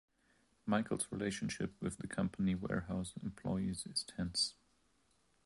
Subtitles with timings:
[0.65, 4.55] Michael's relationship with the company warehouse employees is tense.